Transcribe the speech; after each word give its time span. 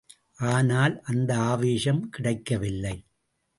ஆனால் 0.45 1.01
அந்த 1.01 1.37
ஆவேசம் 1.43 2.09
கிடைக்கவில்லை. 2.09 2.95